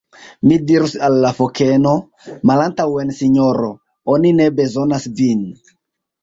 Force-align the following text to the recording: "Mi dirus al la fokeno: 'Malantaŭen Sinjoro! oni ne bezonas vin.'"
"Mi 0.51 0.55
dirus 0.69 0.93
al 1.07 1.17
la 1.25 1.31
fokeno: 1.39 1.91
'Malantaŭen 2.51 3.13
Sinjoro! 3.19 3.69
oni 4.15 4.33
ne 4.41 4.49
bezonas 4.63 5.07
vin.'" 5.21 5.47